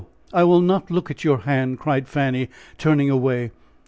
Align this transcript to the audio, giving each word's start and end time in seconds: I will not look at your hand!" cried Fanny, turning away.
I 0.33 0.43
will 0.45 0.61
not 0.61 0.89
look 0.89 1.11
at 1.11 1.23
your 1.23 1.41
hand!" 1.41 1.77
cried 1.77 2.07
Fanny, 2.09 2.49
turning 2.79 3.11
away. 3.11 3.51